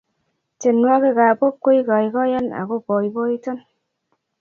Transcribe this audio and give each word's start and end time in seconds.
tienwokik 0.59 1.19
ap 1.29 1.37
pop 1.39 1.55
kokaikaiyo 1.63 2.39
ako 2.61 2.75
poipoito 2.85 3.51